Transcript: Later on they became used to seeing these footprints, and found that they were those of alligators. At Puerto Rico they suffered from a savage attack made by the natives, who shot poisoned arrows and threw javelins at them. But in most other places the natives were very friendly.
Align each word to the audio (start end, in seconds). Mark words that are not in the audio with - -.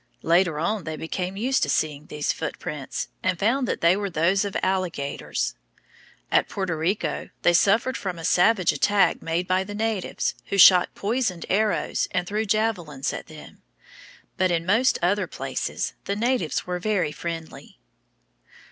Later 0.23 0.57
on 0.57 0.83
they 0.85 0.95
became 0.97 1.37
used 1.37 1.61
to 1.61 1.69
seeing 1.69 2.07
these 2.07 2.33
footprints, 2.33 3.09
and 3.21 3.37
found 3.37 3.67
that 3.67 3.81
they 3.81 3.95
were 3.95 4.09
those 4.09 4.43
of 4.43 4.57
alligators. 4.63 5.53
At 6.31 6.49
Puerto 6.49 6.75
Rico 6.75 7.29
they 7.43 7.53
suffered 7.53 7.95
from 7.95 8.17
a 8.17 8.25
savage 8.25 8.71
attack 8.73 9.21
made 9.21 9.47
by 9.47 9.63
the 9.63 9.75
natives, 9.75 10.33
who 10.45 10.57
shot 10.57 10.95
poisoned 10.95 11.45
arrows 11.49 12.07
and 12.09 12.25
threw 12.25 12.45
javelins 12.47 13.13
at 13.13 13.27
them. 13.27 13.61
But 14.37 14.49
in 14.49 14.65
most 14.65 14.97
other 15.03 15.27
places 15.27 15.93
the 16.05 16.15
natives 16.15 16.65
were 16.65 16.79
very 16.79 17.11
friendly. 17.11 17.77